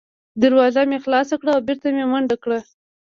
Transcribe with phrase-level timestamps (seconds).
[0.41, 2.59] دروازه مې خلاصه کړه او بېرته مې بنده کړه.